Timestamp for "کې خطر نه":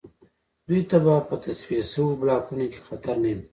2.71-3.29